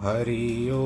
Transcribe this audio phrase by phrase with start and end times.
[0.00, 0.84] हरि ओ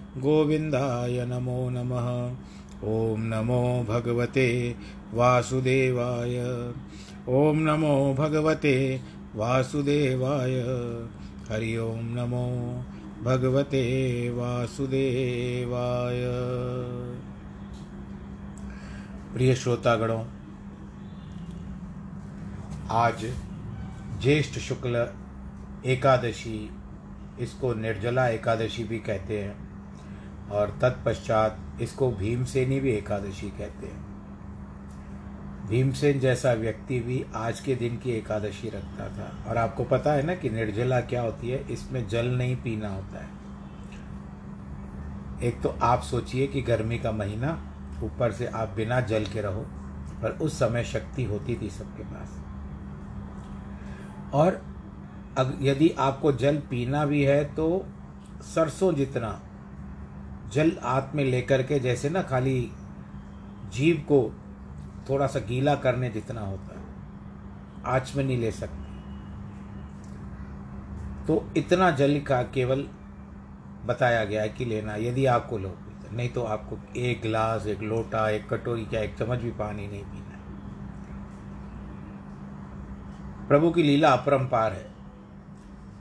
[0.17, 2.35] गोविन्दाय नमो नमः।
[2.83, 4.75] ॐ नमो भगवते
[5.13, 6.39] वासुदेवाय।
[7.29, 9.01] ॐ नमो भगवते
[9.35, 10.59] वासुदेवाय।
[11.49, 12.83] हरि ओं नमो
[13.23, 16.21] भगवते वासुदेवाय।
[19.33, 20.25] प्रिय श्रोतागणों,
[22.89, 23.33] आज
[24.21, 25.13] ज्येष्ठ शुक्ल
[25.85, 26.69] एकादशी,
[27.39, 29.70] इसको निर्जला एकादशी भी कहते हैं।
[30.51, 34.09] और तत्पश्चात इसको भीमसेनी भी एकादशी कहते हैं।
[35.67, 40.23] भीमसेन जैसा व्यक्ति भी आज के दिन की एकादशी रखता था। और आपको पता है
[40.23, 41.73] ना कि निर्जला क्या होती है?
[41.73, 43.29] इसमें जल नहीं पीना होता है।
[45.43, 47.51] एक तो आप सोचिए कि गर्मी का महीना,
[48.03, 49.61] ऊपर से आप बिना जल के रहो,
[50.21, 52.39] पर उस समय शक्ति होती थी सबके पास।
[54.33, 54.61] और
[55.61, 57.85] यदि आपको जल पीना भी है तो
[58.55, 59.39] सरसों जितना
[60.53, 62.71] जल हाथ में लेकर के जैसे ना खाली
[63.73, 64.19] जीव को
[65.09, 66.85] थोड़ा सा गीला करने जितना होता है,
[67.85, 68.89] आँच में नहीं ले सकते।
[71.27, 72.87] तो इतना जल का केवल
[73.85, 75.77] बताया गया है कि लेना, यदि आपको लो
[76.13, 80.03] नहीं तो आपको एक गिलास, एक लोटा, एक कटोरी क्या, एक चम्मच भी पानी नहीं
[80.03, 80.41] पीना है।
[83.47, 84.89] प्रभु की लीला अपरंपार है,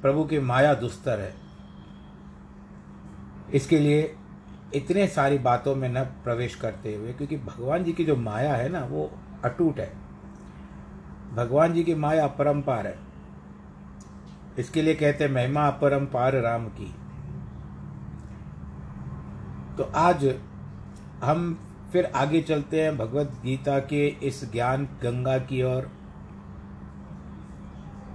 [0.03, 1.35] प्रभु की माया दुस्तर है।
[3.55, 4.17] इसके लिए
[4.75, 8.69] इतने सारी बातों में न प्रवेश करते हुए, क्योंकि भगवान जी की जो माया है
[8.69, 9.11] ना, वो
[9.45, 9.93] अटूट है।
[11.35, 12.99] भगवान जी की माया अपरम्पार है।
[14.59, 16.95] इसके लिए कहते हैं, महिमा अपरम्पार राम की।
[19.77, 20.35] तो आज
[21.25, 21.59] हम
[21.93, 25.91] फिर आगे चलते हैं भगवत गीता के इस ज्ञान गंगा की ओर।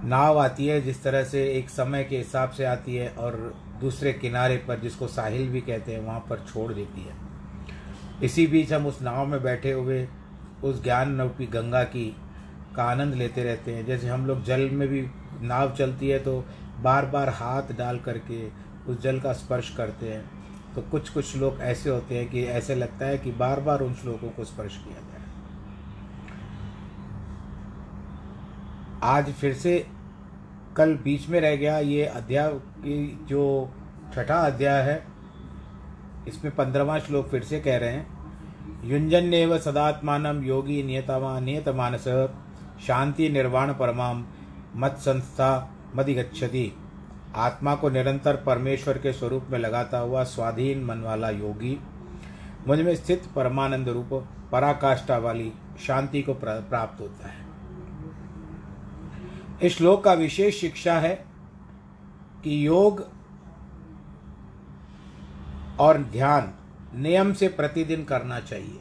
[0.04, 4.12] नाव आती है, जिस तरह से एक समय के हिसाब से आती है और दूसरे
[4.12, 7.14] किनारे पर, जिसको साहिल भी कहते हैं, वहाँ पर छोड़ देती है।
[8.22, 10.08] इसी बीच हम उस नाव में बैठे हुए,
[10.64, 12.16] उस ज्ञान रूपी गंगा की
[12.76, 15.06] का आनंद लेते रहते हैं। जैसे हम लोग जल में भी,
[15.42, 16.44] नाव चलती है तो
[16.80, 18.48] बार बार हाथ डाल करके
[18.88, 20.24] उस जल का स्पर्श करते हैं।
[20.74, 23.94] तो कुछ कुछ लोग ऐसे होते हैं कि ऐसे लगता है कि बार बार उन
[23.94, 25.22] श्लोकों को स्पर्श किया जाए।
[29.02, 29.86] आज फिर से
[30.76, 33.70] कल बीच में रह गया, ये अध्याय की जो
[34.14, 35.02] छठा अध्याय है,
[36.28, 38.14] इसमें पंद्रहवा श्लोक फिर से कह रहे हैं
[38.84, 42.04] युंजन्यव सदात्मान योगी नियतमा नियत मानस
[42.86, 44.24] शांति निर्वाण परमाम
[44.76, 45.48] मत संस्था
[45.96, 46.72] मदिगछति
[47.36, 51.78] आत्मा को निरंतर परमेश्वर के स्वरूप में लगाता हुआ स्वाधीन मन वाला योगी,
[52.66, 54.12] मुझमें स्थित परमानंद रूप,
[54.52, 55.52] पराकाष्ठा वाली
[55.86, 57.45] शांति को प्राप्त होता है।
[59.62, 61.14] इस श्लोक का विशेष शिक्षा है
[62.44, 63.06] कि योग
[65.80, 66.52] और ध्यान
[66.94, 68.80] नियम से प्रतिदिन करना चाहिए।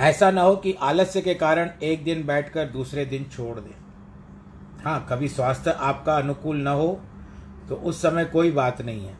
[0.00, 3.74] ऐसा ना हो कि आलस्य के कारण एक दिन बैठकर दूसरे दिन छोड़ दें।
[4.84, 7.00] हाँ कभी स्वास्थ्य आपका अनुकूल न हो
[7.68, 9.16] तो उस समय कोई बात नहीं है।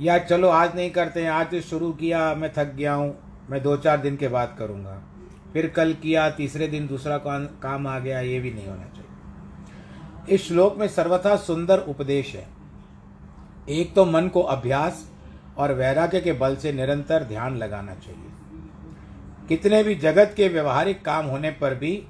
[0.00, 3.14] या चलो आज नहीं करते हैं, आज तो शुरू किया, मैं थक गया हूँ,
[3.50, 5.02] मैं दो चार दिन के बाद करूँगा।
[5.52, 10.46] फिर कल किया, तीसरे दिन दूसरा काम आ गया, ये भी नहीं होना चाहिए। इस
[10.48, 12.46] श्लोक में सर्वथा सुंदर उपदेश है।
[13.68, 15.10] एक तो मन को अभ्यास
[15.58, 18.30] और वैराग्य के बल से निरंतर ध्यान लगाना चाहिए।
[19.48, 22.02] कितने भी जगत के व्यवहारिक काम होने पर भी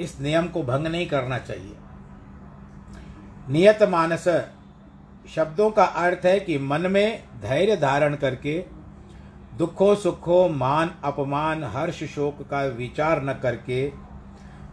[0.00, 1.76] इस नियम को भंग नहीं करना चाहिए।
[3.48, 4.28] नियत मानस
[5.34, 8.64] शब्दों का अर्थ है कि मन में धैर्य धारण करके
[9.58, 13.92] दुखों, सुखों, मान, अपमान, हर्ष, शोक का विचार न करके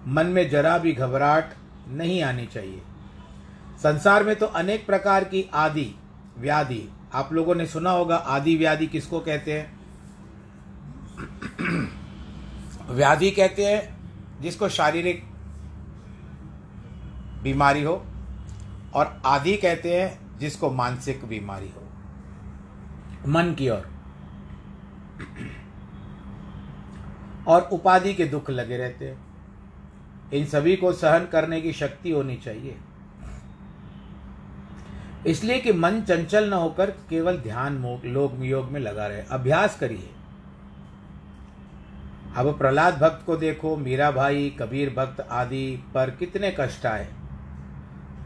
[0.07, 1.54] मन में जरा भी घबराहट
[1.88, 2.81] नहीं आनी चाहिए।
[3.83, 5.95] संसार में तो अनेक प्रकार की आदि
[6.38, 9.80] व्याधि, आप लोगों ने सुना होगा आदि व्याधि किसको कहते हैं?
[12.92, 13.98] व्याधि कहते हैं
[14.42, 15.24] जिसको शारीरिक
[17.44, 18.06] बीमारी हो,
[18.94, 21.84] और आदि कहते हैं जिसको मानसिक बीमारी हो।
[23.27, 24.00] मन की ओर।
[27.47, 29.31] और उपाधि के दुख लगे रहते हैं।
[30.33, 32.77] इन सभी को सहन करने की शक्ति होनी चाहिए।
[35.27, 40.09] इसलिए कि मन चंचल न होकर केवल ध्यान लोग योग में लगा रहे। अभ्यास करिए।
[42.35, 47.13] अब प्रहलाद भक्त को देखो, मीरा भाई, कबीर भक्त आदि पर कितने कष्ट आए।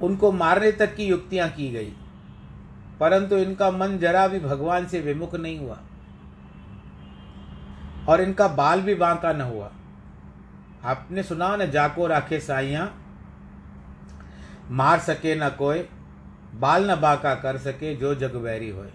[0.04, 1.94] उनको मारने तक की युक्तियाँ की गई।
[3.00, 5.80] परंतु इनका मन जरा भी भगवान से विमुख नहीं हुआ।
[8.08, 9.72] और इनका बाल भी बांका न हुआ।
[10.86, 12.90] आपने सुना न, जाको राखे साइया
[14.72, 15.80] मार सके न कोई,
[16.56, 18.92] बाल न बाका कर सके जो जग वैरी होए।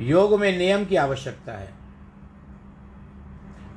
[0.00, 1.74] योग में नियम की आवश्यकता है।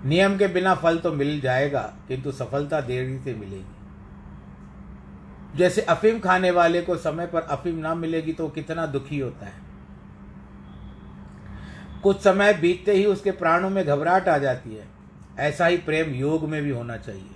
[0.05, 3.75] नियम के बिना फल तो मिल जाएगा, किंतु सफलता देरी से मिलेगी।
[5.57, 9.68] जैसे अफीम खाने वाले को समय पर अफीम ना मिलेगी तो कितना दुखी होता है।
[12.03, 14.87] कुछ समय बीतते ही उसके प्राणों में घबराहट आ जाती है।
[15.39, 17.29] ऐसा ही प्रेम योग में भी होना चाहिए।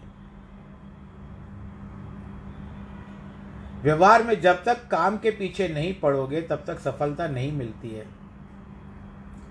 [3.81, 8.05] व्यवहार में जब तक काम के पीछे नहीं पड़ोगे, तब तक सफलता नहीं मिलती है।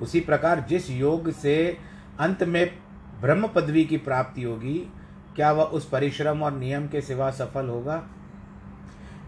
[0.03, 1.79] उसी प्रकार जिस योग से
[2.19, 2.79] अंत में
[3.21, 4.89] ब्रह्म पदवी की प्राप्ति होगी,
[5.37, 8.09] क्या वह उस परिश्रम और नियम के सिवा सफल होगा?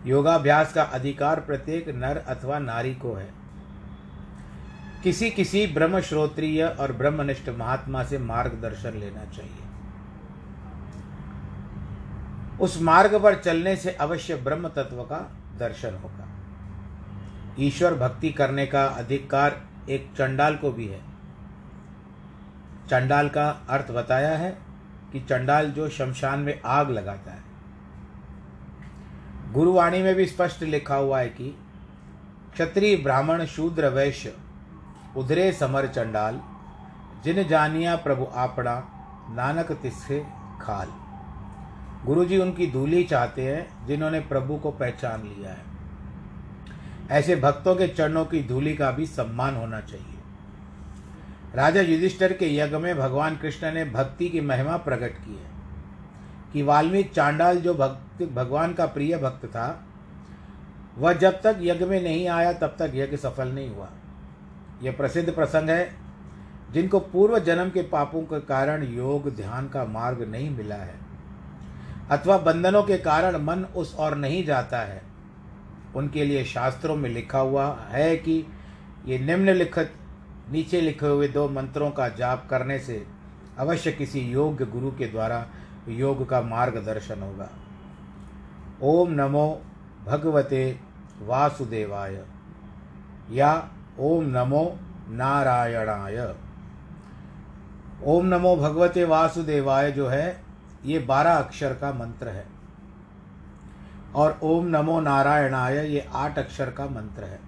[0.07, 3.44] योगाभ्यास का अधिकार प्रत्येक नर अथवा नारी को है।
[5.05, 9.65] किसी किसी ब्रह्म श्रोत्रिय और ब्रह्मनिष्ठ महात्मा से मार्गदर्शन लेना चाहिए।
[12.61, 15.19] उस मार्ग पर चलने से अवश्य ब्रह्म तत्व का
[15.59, 16.29] दर्शन होगा।
[17.61, 21.01] ईश्वर भक्ति करने का अधिकार एक चंडाल को भी है।
[22.91, 24.59] चंडाल का अर्थ बताया है
[25.13, 27.43] कि चंडाल जो शमशान में आग लगाता है।
[29.53, 31.59] गुरुवाणी में भी स्पष्ट लिखा हुआ है कि
[32.53, 34.37] क्षत्रिय ब्राह्मण शूद्र वैश्य
[35.17, 36.41] उधरे समर चंडाल,
[37.25, 38.75] जिन जानिया प्रभु आपड़ा
[39.31, 40.27] नानक तिस्से
[40.61, 40.89] खाल।
[42.07, 45.73] गुरु जी उनकी धूली चाहते हैं, जिन्होंने प्रभु को पहचान लिया है।
[47.11, 50.19] ऐसे भक्तों के चरणों की धूली का भी सम्मान होना चाहिए।
[51.55, 55.51] राजा युधिष्ठर के यज्ञ में भगवान कृष्ण ने भक्ति की महिमा प्रकट की है,
[56.53, 59.85] कि वाल्मीकि चांडाल जो भक्त, भगवान का प्रिय भक्त था,
[60.99, 63.89] वह जब तक यज्ञ में नहीं आया, तब तक यज्ञ सफल नहीं हुआ।
[64.85, 65.91] यह प्रसिद्ध प्रसंग है,
[66.73, 70.95] जिनको पूर्व जन्म के पापों के कारण योग ध्यान का मार्ग नहीं मिला है,
[72.11, 75.03] अथवा बंधनों के कारण मन उस और नहीं जाता है।
[75.97, 78.45] उनके लिए शास्त्रों में लिखा हुआ है कि
[79.07, 79.93] ये निम्नलिखित
[80.51, 83.05] नीचे लिखे हुए दो मंत्रों का जाप करने से
[83.59, 85.47] अवश्य किसी योग्य गुरु के द्वारा
[85.89, 87.49] योग का मार्गदर्शन होगा।
[88.83, 89.47] ओम नमो
[90.05, 90.81] भगवते
[91.23, 92.23] वासुदेवाय
[93.31, 93.53] या
[93.99, 96.35] ओम नमो नारायणाय।
[98.05, 100.43] ओम नमो भगवते वासुदेवाय जो है,
[100.85, 102.47] ये बारह अक्षर का मंत्र है।
[104.15, 107.41] और ओम नमो नारायणाय, ये आठ अक्षर का मंत्र है।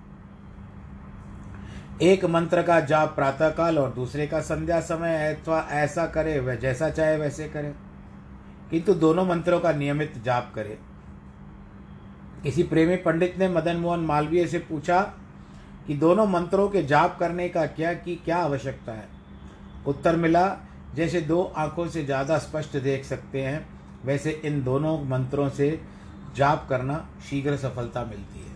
[2.02, 6.90] एक मंत्र का जाप प्रातःकाल और दूसरे का संध्या समय अथवा ऐसा करे वह जैसा
[6.90, 7.74] चाहे वैसे करे।
[8.70, 10.78] किंतु दोनों मंत्रों का नियमित जाप करे।
[12.42, 15.14] किसी प्रेमी पंडित ने मदन मोहन मालवीय से पूछा
[15.86, 19.08] कि दोनों मंत्रों के जाप करने का क्या की क्या आवश्यकता है?
[19.86, 20.46] उत्तर मिला,
[20.94, 23.66] जैसे दो आँखों से ज़्यादा स्पष्ट देख सकते हैं,
[24.04, 25.68] वैसे इन दोनों मंत्रों से
[26.36, 28.54] जाप करना शीघ्र सफलता मिलती है।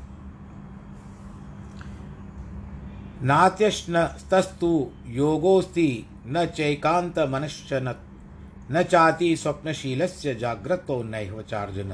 [3.23, 7.81] नात्यश्न तस्तु योगोस्ति न चैकांत मनुष्य
[8.73, 11.93] न चाति स्वप्नशील से जागृतो नैवचार्जुन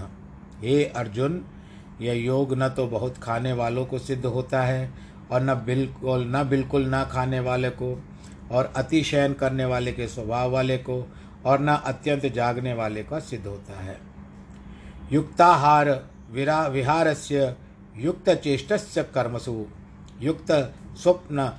[0.60, 1.44] हे अर्जुन,
[2.00, 6.44] यह योग न तो बहुत खाने वालों को सिद्ध होता है और न बिल्कुल न
[6.44, 8.02] बिल्कुल न खाने वाले को,
[8.52, 11.12] और अतिशयन करने वाले के स्वभाव वाले को,
[11.44, 13.98] और न अत्यंत जागने वाले का सिद्ध होता है।
[15.12, 15.88] युक्ताहार
[16.30, 17.54] विरा विहार से
[17.96, 19.66] युक्त चेष्ट कर्मसु,
[20.20, 21.52] युक्त स्वप्न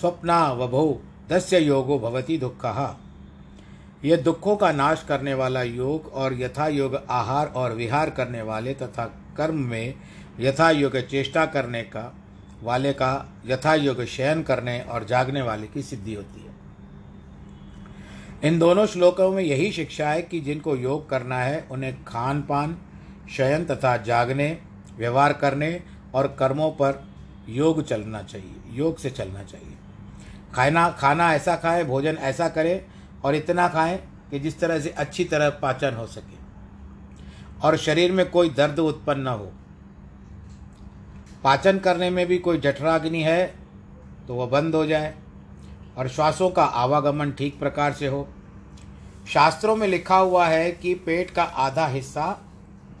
[0.00, 2.66] स्वप्ना वभो दस्य योगो भवती दुख।
[4.04, 8.74] यह दुखों का नाश करने वाला योग और यथा योग आहार और विहार करने वाले
[8.74, 9.04] तथा
[9.36, 9.94] कर्म में
[10.40, 12.19] यथा योग चेष्टा करने का
[12.62, 16.50] वाले का यथा योग शयन करने और जागने वाले की सिद्धि होती है।
[18.44, 22.78] इन दोनों श्लोकों में यही शिक्षा है कि जिनको योग करना है, उन्हें खान पान
[23.36, 24.58] शयन तथा जागने,
[24.98, 25.82] व्यवहार करने
[26.14, 27.04] और कर्मों पर
[27.48, 29.74] योग चलना चाहिए, योग से चलना चाहिए।
[30.54, 32.86] खाना खाना ऐसा खाए, भोजन ऐसा करे
[33.24, 33.98] और इतना खाएँ
[34.30, 36.40] कि जिस तरह से अच्छी तरह पाचन हो सके।
[37.62, 39.52] और शरीर में कोई दर्द उत्पन्न न हो।
[41.44, 43.46] पाचन करने में भी कोई जठराग्नि है
[44.28, 45.14] तो वह बंद हो जाए
[45.96, 48.28] और श्वासों का आवागमन ठीक प्रकार से हो।
[49.28, 52.24] शास्त्रों में लिखा हुआ है कि पेट का आधा हिस्सा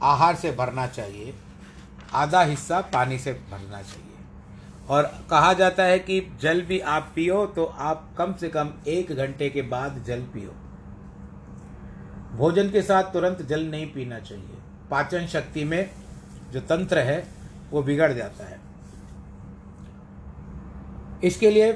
[0.02, 1.34] आहार से भरना चाहिए,
[2.14, 4.06] आधा हिस्सा पानी से भरना चाहिए।
[4.88, 9.12] और कहा जाता है कि जल भी आप पियो तो आप कम से कम एक
[9.12, 10.54] घंटे के बाद जल पियो।
[12.36, 14.56] भोजन के साथ तुरंत जल नहीं पीना चाहिए।
[14.90, 15.90] पाचन शक्ति में
[16.52, 17.22] जो तंत्र है
[17.72, 18.58] वो बिगड़ जाता है।
[21.24, 21.72] इसके लिए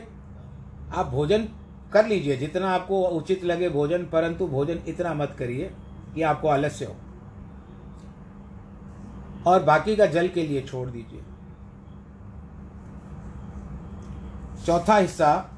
[0.95, 1.49] आप भोजन
[1.93, 5.71] कर लीजिए, जितना आपको उचित लगे भोजन, परंतु भोजन इतना मत करिए
[6.15, 6.97] कि आपको आलस्य हो।
[9.47, 11.23] और बाकी का जल के लिए छोड़ दीजिए।
[14.67, 15.51] चौथा हिस्सा,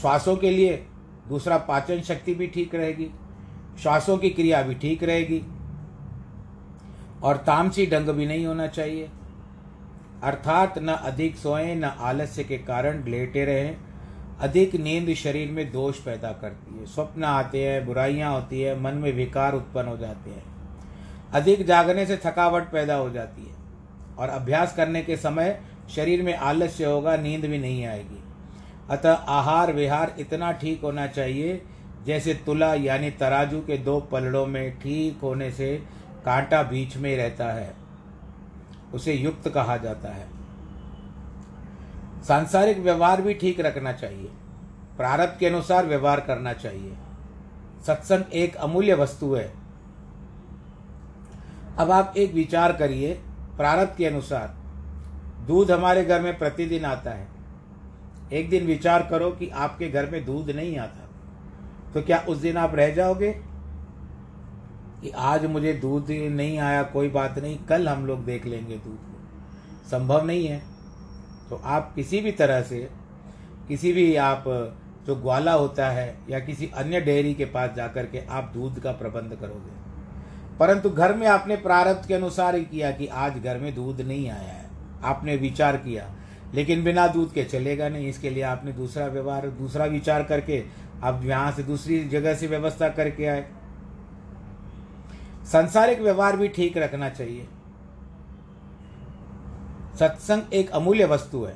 [0.00, 0.76] श्वासों के लिए
[1.28, 3.10] दूसरा पाचन शक्ति भी ठीक रहेगी,
[3.82, 5.38] श्वासों की क्रिया भी ठीक रहेगी।
[7.22, 9.10] और तामसी डंग भी नहीं होना चाहिए।
[10.22, 13.76] अर्थात न अधिक सोएँ, न आलस्य के कारण लेटे रहें।
[14.40, 18.94] अधिक नींद शरीर में दोष पैदा करती है। स्वप्न आते हैं, बुराइयाँ होती है, मन
[18.94, 20.44] में विकार उत्पन्न हो जाते हैं।
[21.32, 23.54] अधिक जागने से थकावट पैदा हो जाती है।
[24.18, 25.60] और अभ्यास करने के समय
[25.94, 28.24] शरीर में आलस्य होगा, नींद भी नहीं आएगी।
[28.90, 31.62] अतः आहार विहार इतना ठीक होना चाहिए,
[32.06, 35.97] जैसे तुला यानी तराजू के दो पलड़ों में ठीक होने से
[36.28, 37.72] कांटा बीच में रहता है,
[38.94, 40.26] उसे युक्त कहा जाता है।
[42.22, 44.28] सांसारिक व्यवहार भी ठीक रखना चाहिए,
[44.96, 46.96] प्रारब्ध के अनुसार व्यवहार करना चाहिए।
[47.86, 49.52] सत्संग एक अमूल्य वस्तु है।
[51.78, 53.12] अब आप एक विचार करिए,
[53.56, 54.54] प्रारब्ध के अनुसार,
[55.46, 57.26] दूध हमारे घर में प्रतिदिन आता है।
[58.32, 61.04] एक दिन विचार करो कि आपके घर में दूध नहीं आता
[61.94, 63.30] तो क्या उस दिन आप रह जाओगे?
[65.02, 68.96] कि आज मुझे दूध नहीं आया, कोई बात नहीं, कल हम लोग देख लेंगे दूध
[68.96, 69.18] को।
[69.88, 70.62] संभव नहीं है।
[71.50, 72.88] तो आप किसी भी तरह से,
[73.68, 74.44] किसी भी आप,
[75.06, 78.92] जो ग्वाला होता है या किसी अन्य डेयरी के पास जाकर के आप दूध का
[78.92, 79.78] प्रबंध करोगे।
[80.58, 84.30] परंतु घर में आपने प्रारब्ध के अनुसार ही किया कि आज घर में दूध नहीं
[84.30, 84.70] आया है।
[85.04, 86.14] आपने विचार किया,
[86.54, 90.64] लेकिन बिना दूध के चलेगा नहीं। इसके लिए आपने दूसरा व्यवहार, दूसरा विचार करके
[91.02, 93.46] आप यहाँ से दूसरी जगह से व्यवस्था करके आए।
[95.52, 97.48] संसारिक व्यवहार भी ठीक रखना चाहिए।
[99.98, 101.54] सत्संग एक अमूल्य वस्तु है।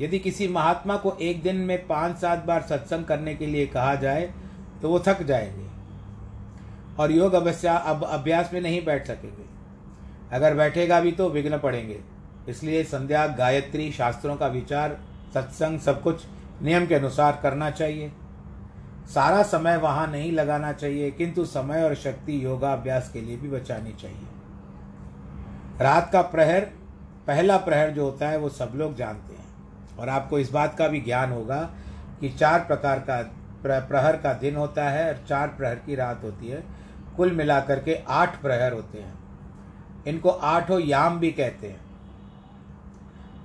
[0.00, 3.94] यदि किसी महात्मा को एक दिन में पाँच सात बार सत्संग करने के लिए कहा
[3.94, 4.30] जाए
[4.82, 5.66] तो वो थक जाएँगे।
[6.98, 9.44] और योग अवश्या अब अभ्यास में नहीं बैठ सकेंगे।
[10.32, 12.00] अगर बैठेगा भी तो विघ्न पड़ेंगे।
[12.48, 14.98] इसलिए संध्या, गायत्री, शास्त्रों का विचार,
[15.34, 16.22] सत्संग सब कुछ
[16.62, 18.12] नियम के अनुसार करना चाहिए।
[19.14, 23.92] सारा समय वहाँ नहीं लगाना चाहिए, किंतु समय और शक्ति योगाभ्यास के लिए भी बचानी
[23.92, 24.26] चाहिए।
[25.80, 26.60] रात का प्रहर,
[27.26, 29.48] पहला प्रहर जो होता है, वो सब लोग जानते हैं।
[29.98, 31.70] और आपको इस बात का भी ज्ञान होगा
[32.20, 33.22] कि चार प्रकार का
[33.80, 36.64] प्रहर का दिन होता है और चार प्रहर की रात होती है।
[37.16, 39.18] कुल मिलाकर के आठ प्रहर होते हैं।
[40.06, 41.80] इनको आठों याम भी कहते हैं।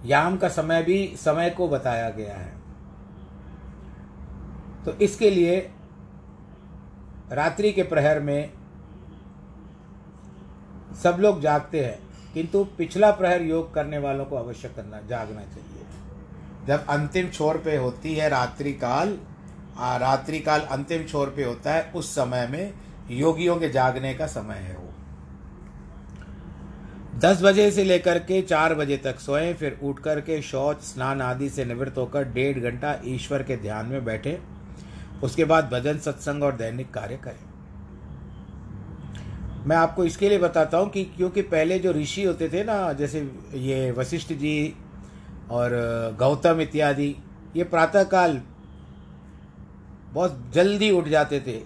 [0.06, 2.63] याम का समय भी, समय को बताया गया है।
[4.86, 5.58] तो इसके लिए
[7.32, 8.52] रात्रि के प्रहर में
[11.04, 12.00] सब लोग जागते हैं,
[12.34, 15.86] किंतु पिछला प्रहर योग करने वालों को अवश्य करना, जागना चाहिए।
[16.68, 19.18] जब अंतिम छोर पे होती है रात्रि काल
[20.00, 22.74] रात्रि काल अंतिम छोर पे होता है, उस समय में
[23.12, 24.90] योगियों के जागने का समय है वो।
[27.20, 31.22] दस बजे से लेकर के चार बजे तक सोएँ, फिर उठ कर के शौच, स्नान
[31.22, 34.40] आदि से निवृत्त होकर डेढ़ घंटा ईश्वर के ध्यान में बैठे।
[35.24, 37.40] उसके बाद भजन, सत्संग और दैनिक कार्य करें।
[39.68, 43.20] मैं आपको इसके लिए बताता हूँ कि क्योंकि पहले जो ऋषि होते थे ना, जैसे
[43.56, 44.74] ये वशिष्ठ जी
[45.52, 45.72] और
[46.20, 47.16] गौतम इत्यादि,
[47.56, 48.42] ये प्रातःकाल
[50.14, 51.62] बहुत जल्दी उठ जाते थे।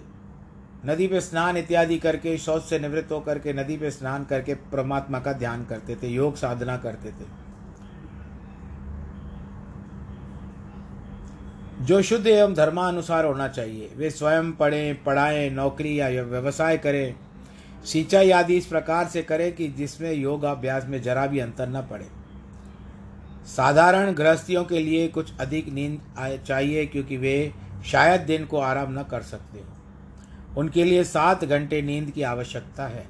[0.86, 5.20] नदी पे स्नान इत्यादि करके, शौच से निवृत्त होकर के नदी पे स्नान करके परमात्मा
[5.20, 7.47] का ध्यान करते थे, योग साधना करते थे।
[11.78, 17.14] जो शुद्ध एवं धर्मानुसार होना चाहिए। वे स्वयं पढ़ें, पढ़ाएँ, नौकरी या व्यवसाय करें।
[17.84, 21.80] सिंचाई आदि इस प्रकार से करें कि जिसमें योग अभ्यास में जरा भी अंतर न
[21.80, 22.06] पड़े।
[23.46, 26.00] साधारण गृहस्थियों के लिए कुछ अधिक नींद
[26.46, 27.52] चाहिए क्योंकि वे
[27.86, 32.86] शायद दिन को आराम न कर सकते हो। उनके लिए सात घंटे नींद की आवश्यकता
[32.86, 33.06] है।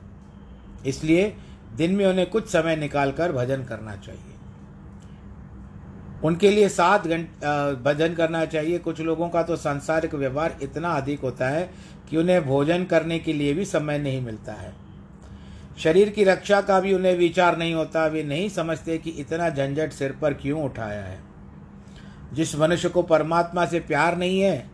[0.86, 1.34] इसलिए
[1.76, 4.37] दिन में उन्हें कुछ समय निकालकर भजन करना चाहिए।
[6.24, 11.20] उनके लिए सात घंटे भजन करना चाहिए। कुछ लोगों का तो सांसारिक व्यवहार इतना अधिक
[11.20, 11.68] होता है
[12.10, 14.72] कि उन्हें भोजन करने के लिए भी समय नहीं मिलता है।
[15.78, 19.92] शरीर की रक्षा का भी उन्हें विचार नहीं होता। वे नहीं समझते कि इतना झंझट
[19.92, 21.18] सिर पर क्यों उठाया है।
[22.32, 24.70] जिस मनुष्य को परमात्मा से प्यार नहीं है,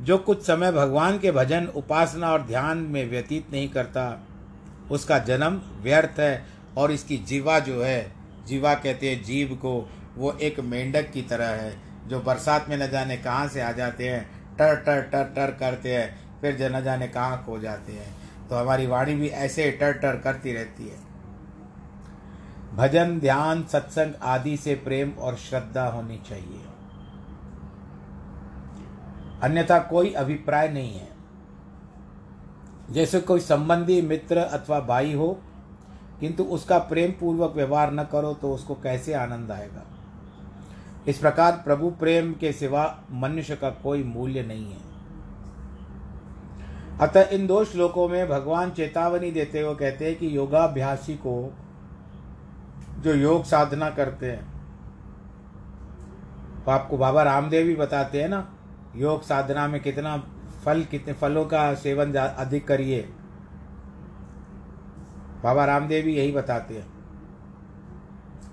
[0.00, 4.26] जो कुछ समय भगवान के भजन, उपासना और ध्यान में व्यतीत नहीं करता,
[4.90, 6.44] उसका जन्म व्यर्थ है
[6.76, 8.12] और इसकी जीवा जो है,
[8.46, 9.88] जीवा कहते हैं जीव को
[10.20, 11.76] वो एक मेंढक की तरह है,
[12.08, 15.96] जो बरसात में न जाने कहाँ से आ जाते हैं, टर टर टर टर करते
[15.96, 18.16] हैं, फिर न जाने कहाँ खो जाते हैं।
[18.48, 21.10] तो हमारी वाणी भी ऐसे टर टर करती रहती है।
[22.76, 26.64] भजन, ध्यान, सत्संग आदि से प्रेम और श्रद्धा होनी चाहिए।
[29.42, 31.08] अन्यथा कोई अभिप्राय नहीं है।
[32.90, 35.40] जैसे कोई संबंधी मित्र अथवा भाई हो,
[36.20, 39.89] किंतु उसका प्रेम पूर्वक व्यवहार न करो तो उसको कैसे आनंद आएगा?
[41.08, 44.88] इस प्रकार प्रभु प्रेम के सिवा मनुष्य का कोई मूल्य नहीं है।
[47.00, 51.52] अतः इन दो श्लोकों में भगवान चेतावनी देते हुए कहते हैं कि योगाभ्यासी को
[53.00, 54.48] जो योग साधना करते हैं
[56.64, 58.46] तो आपको बाबा रामदेव भी बताते हैं ना,
[58.96, 60.16] योग साधना में कितना
[60.64, 63.00] फल, कितने फलों का सेवन अधिक करिए।
[65.42, 66.99] बाबा रामदेव भी यही बताते हैं।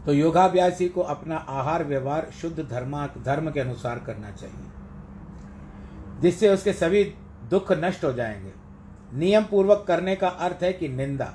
[0.08, 4.68] तो योगाभ्यासी को अपना आहार व्यवहार शुद्ध धर्मा, धर्म के अनुसार करना चाहिए,
[6.22, 7.04] जिससे उसके सभी
[7.50, 8.52] दुख नष्ट हो जाएँगे।
[9.14, 11.34] नियम पूर्वक करने का अर्थ है कि निंदा,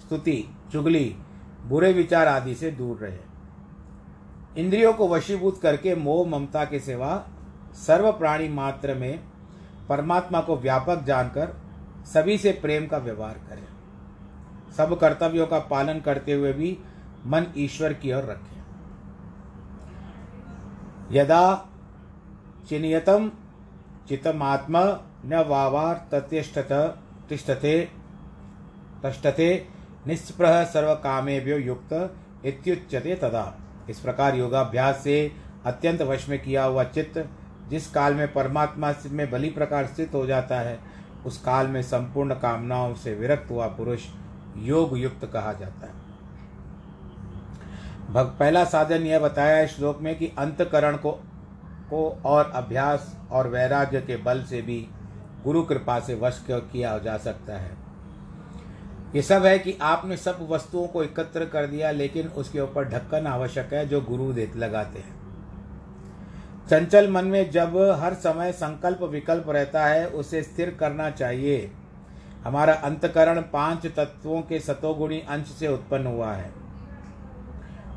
[0.00, 1.16] स्तुति, चुगली,
[1.66, 3.18] बुरे विचार आदि से दूर रहे।
[4.56, 7.28] इंद्रियों को वशीभूत करके मोह, ममता के सिवा
[7.74, 9.20] सर्व प्राणी मात्र में
[9.88, 11.56] परमात्मा को व्यापक जानकर
[12.04, 13.66] सभी से प्रेम का व्यवहार करें।
[14.76, 16.78] सब कर्तव्यों का पालन करते हुए भी
[17.26, 18.56] मन ईश्वर की ओर रखें।
[21.12, 21.44] यदा
[22.68, 23.30] चिन्यतम
[24.08, 24.82] चितमात्मा
[25.24, 26.72] न वावार तत्यष्टत
[27.28, 27.78] तिष्ठते
[29.04, 29.48] तष्टते
[30.06, 31.92] निष्प्रह सर्व कामेभ्यो युक्त
[32.46, 33.44] इत्युच्यते तदा।
[33.90, 35.16] इस प्रकार योगाभ्यास से
[35.66, 37.26] अत्यंत वश में किया हुआ चित्त
[37.68, 40.78] जिस काल में परमात्मा में बली प्रकार स्थित हो जाता है,
[41.26, 44.04] उस काल में संपूर्ण कामनाओं से विरक्त हुआ पुरुष
[44.56, 45.95] योग युक्त कहा जाता है।
[48.10, 51.10] भग, पहला साधन यह बताया है श्लोक में कि अंतकरण को
[51.90, 54.88] को और अभ्यास और वैराग्य के बल से भी
[55.44, 57.76] गुरु कृपा से वश किया जा सकता है।
[59.14, 63.26] ये सब है कि आपने सब वस्तुओं को एकत्र कर दिया, लेकिन उसके ऊपर ढक्कन
[63.26, 65.14] आवश्यक है जो गुरु दे, लगाते हैं।
[66.70, 71.70] चंचल मन में जब हर समय संकल्प विकल्प रहता है, उसे स्थिर करना चाहिए।
[72.44, 76.65] हमारा अंतकरण पाँच तत्वों के सतोगुणी अंश से उत्पन्न हुआ है।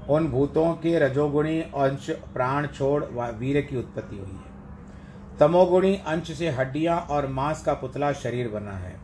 [0.10, 6.50] उन भूतों के रजोगुणी अंश प्राण छोड़ वीर की उत्पत्ति हुई है। तमोगुणी अंश से
[6.50, 9.00] हड्डियाँ और मांस का पुतला शरीर बना है।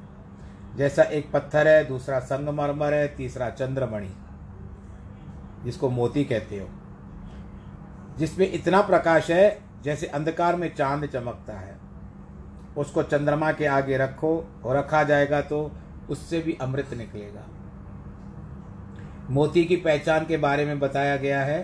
[0.78, 4.10] जैसा एक पत्थर है, दूसरा संगमरमर है, तीसरा चंद्रमणि,
[5.64, 6.68] जिसको मोती कहते हो।
[8.18, 11.78] जिसमें इतना प्रकाश है जैसे अंधकार में चाँद चमकता है।
[12.78, 15.72] उसको चंद्रमा के आगे रखो, और रखा जाएगा तो
[16.10, 17.48] उससे भी अमृत निकलेगा।
[19.30, 21.60] मोती की पहचान के बारे में बताया गया है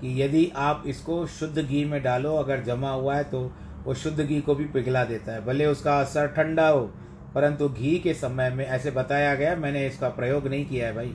[0.00, 3.40] कि यदि आप इसको शुद्ध घी में डालो, अगर जमा हुआ है तो
[3.84, 6.80] वो शुद्ध घी को भी पिघला देता है। भले उसका असर ठंडा हो,
[7.34, 11.14] परंतु घी के समय में ऐसे बताया गया, मैंने इसका प्रयोग नहीं किया है भाई,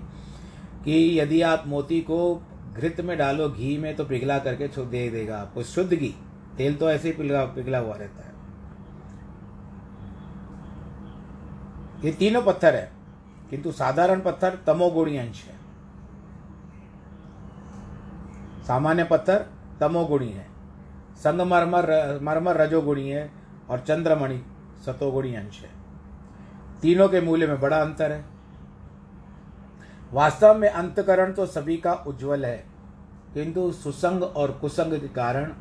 [0.85, 2.35] कि यदि आप मोती को
[2.73, 6.13] घृत में डालो घी में तो पिघला करके छो, दे देगा आपको शुद्ध घी।
[6.57, 8.33] तेल तो ऐसे ही पिघला पिघला हुआ रहता है।
[12.03, 12.91] ये तीनों पत्थर है,
[13.49, 15.54] किंतु साधारण पत्थर तमोगुणी अंश है।
[18.65, 19.45] सामान्य पत्थर
[19.79, 20.45] तमोगुणी है।
[21.15, 23.29] संगमरमर मरमर रजोगुणी है
[23.69, 24.41] और चंद्रमणि
[24.85, 25.69] सतोगुणी अंश है।
[26.81, 28.23] तीनों के मूल्य में बड़ा अंतर है।
[30.13, 32.57] वास्तव में अंतकरण तो सभी का उज्जवल है,
[33.33, 35.51] किंतु सुसंग और कुसंग के कारण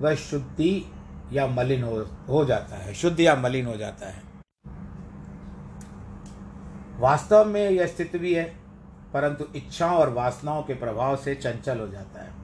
[0.00, 0.84] वह शुद्धि
[1.32, 4.22] या मलिन हो हो जाता है, शुद्ध या मलिन हो जाता है।
[7.00, 8.44] वास्तव में यह स्थिति भी है,
[9.14, 12.38] परंतु इच्छाओं और वासनाओं के प्रभाव से चंचल हो जाता है।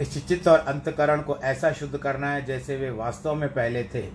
[0.00, 4.08] इस चित्त और अंतकरण को ऐसा शुद्ध करना है जैसे वे वास्तव में पहले थे।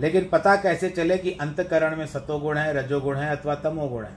[0.00, 4.16] लेकिन पता कैसे चले कि अंतकरण में सतोगुण है, रजोगुण है अथवा तमोगुण है?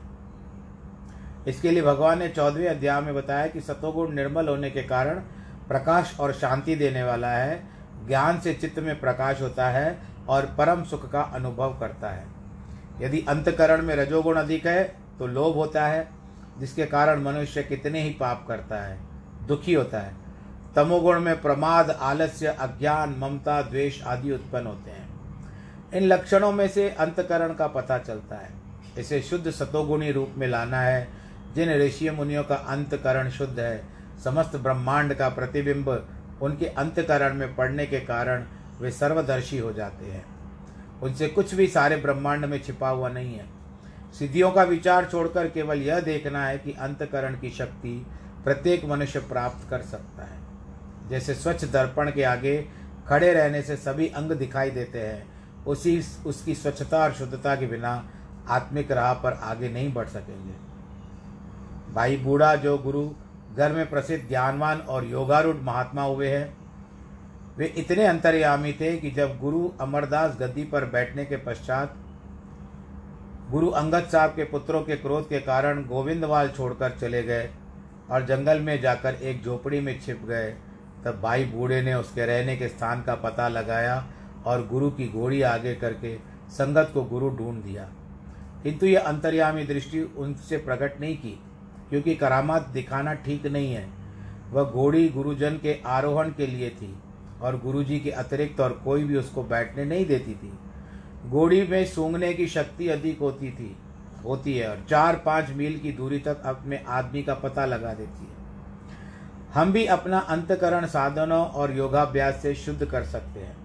[1.48, 5.20] इसके लिए भगवान ने चौदहवें अध्याय में बताया कि सतोगुण निर्मल होने के कारण
[5.68, 7.64] प्रकाश और शांति देने वाला है,
[8.08, 9.98] ज्ञान से चित्त में प्रकाश होता है
[10.30, 12.26] और परम सुख का अनुभव करता है।
[13.02, 14.84] यदि अंतकरण में रजोगुण अधिक है
[15.20, 16.08] तो लोभ होता है,
[16.60, 19.00] जिसके कारण मनुष्य कितने ही पाप करता है,
[19.48, 20.21] दुखी होता है।
[20.76, 25.10] तमोगुण में प्रमाद, आलस्य, अज्ञान, ममता, द्वेष आदि उत्पन्न होते हैं।
[25.94, 28.50] इन लक्षणों में से अंतकरण का पता चलता है।
[28.98, 31.08] इसे शुद्ध सतोगुणी रूप में लाना है,
[31.56, 33.84] जिन ऋषि मुनियों का अंतकरण शुद्ध है।
[34.24, 36.10] समस्त ब्रह्मांड का प्रतिबिंब
[36.42, 38.46] उनके अंतकरण में पड़ने के कारण
[38.82, 40.26] वे सर्वदर्शी हो जाते हैं।
[41.04, 43.46] उनसे कुछ भी सारे ब्रह्मांड में छिपा हुआ नहीं है।
[44.20, 48.08] सिद्धियों का विचार छोड़कर केवल यह देखना है कि अंतकरण की शक्ति
[48.44, 50.41] प्रत्येक मनुष्य प्राप्त कर सकता है।
[51.12, 52.56] जैसे स्वच्छ दर्पण के आगे
[53.08, 55.24] खड़े रहने से सभी अंग दिखाई देते हैं,
[55.66, 57.92] उसी उसकी स्वच्छता और शुद्धता के बिना
[58.50, 60.54] आत्मिक राह पर आगे नहीं बढ़ सकेंगे।
[61.94, 63.10] भाई बूढ़ा, जो गुरु
[63.56, 66.58] घर में प्रसिद्ध ज्ञानवान और योगारूढ़ महात्मा हुए हैं,
[67.58, 71.96] वे इतने अंतर्यामी थे कि जब गुरु अमरदास गद्दी पर बैठने के पश्चात
[73.52, 77.50] गुरु अंगद साहब के पुत्रों के क्रोध के कारण गोविंदवाल छोड़कर चले गए
[78.12, 80.54] और जंगल में जाकर एक झोपड़ी में छिप गए।
[81.06, 84.06] तब भाई बूढ़े ने उसके रहने के स्थान का पता लगाया
[84.46, 86.16] और गुरु की घोड़ी आगे करके
[86.50, 87.90] संगत को गुरु ढूंढ दिया।
[88.64, 91.40] किंतु यह अंतर्यामी दृष्टि उनसे प्रकट नहीं की,
[91.90, 93.88] क्योंकि करामात दिखाना ठीक नहीं है।
[94.52, 96.96] वह घोड़ी गुरुजन के आरोहण के लिए थी
[97.42, 100.52] और गुरुजी के अतिरिक्त और कोई भी उसको बैठने नहीं देती थी।
[101.30, 103.76] घोड़ी में सूंघने की शक्ति अधिक होती थी,
[104.24, 108.26] होती है और चार पाँच मील की दूरी तक अपने आदमी का पता लगा देती
[108.26, 108.41] है।
[109.54, 113.58] हम भी अपना अंतकरण साधनों और योगाभ्यास से शुद्ध कर सकते हैं।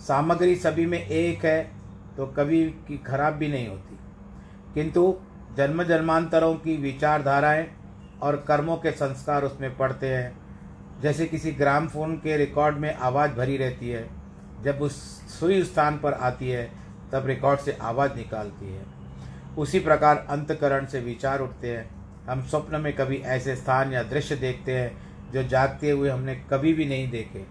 [0.00, 1.70] सामग्री सभी में एक है
[2.16, 3.98] तो कभी की खराब भी नहीं होती।
[4.74, 5.16] किंतु
[5.56, 7.70] जन्म जन्मांतरों की विचारधाराएँ
[8.22, 10.38] और कर्मों के संस्कार उसमें पड़ते हैं।
[11.00, 14.08] जैसे किसी ग्राम फ़ोन के रिकॉर्ड में आवाज़ भरी रहती है,
[14.62, 14.96] जब उस
[15.40, 16.70] सुई स्थान पर आती है,
[17.12, 18.82] तब रिकॉर्ड से आवाज़ निकालती है।
[19.58, 24.36] उसी प्रकार अंतकरण से विचार उठते हैं। हम स्वप्न में कभी ऐसे स्थान या दृश्य
[24.36, 27.44] देखते हैं जो जागते हुए हमने कभी भी नहीं देखे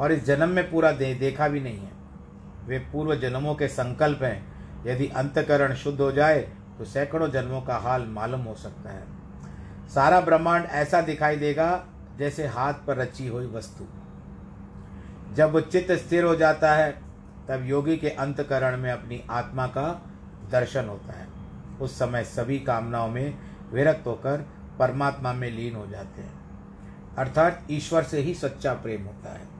[0.00, 1.90] और इस जन्म में पूरा दे, देखा भी नहीं है।
[2.66, 6.40] वे पूर्व जन्मों के संकल्प हैं। यदि अंतकरण शुद्ध हो जाए
[6.78, 9.02] तो सैकड़ों जन्मों का हाल मालूम हो सकता है।
[9.88, 11.84] सारा ब्रह्मांड ऐसा दिखाई देगा
[12.18, 13.84] जैसे हाथ पर रची हुई वस्तु।
[15.34, 16.90] जब चित्त स्थिर हो जाता है
[17.48, 19.88] तब योगी के अंतकरण में अपनी आत्मा का
[20.50, 21.26] दर्शन होता है।
[21.80, 23.38] उस समय सभी कामनाओं में
[23.72, 24.46] विरक्त होकर
[24.78, 26.41] परमात्मा में लीन हो जाते हैं।
[27.18, 29.52] अर्थात ईश्वर से ही सच्चा प्रेम होता है।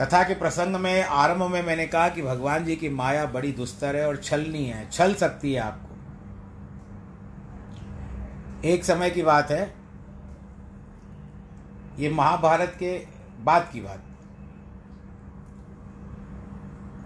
[0.00, 3.96] कथा के प्रसंग में, आरंभ में मैंने कहा कि भगवान जी की माया बड़ी दुस्तर
[3.96, 5.86] है और छलनी है, छल सकती है आपको।
[8.64, 9.74] एक समय की बात है।
[11.98, 13.06] ये महाभारत के
[13.40, 14.02] बाद की बात।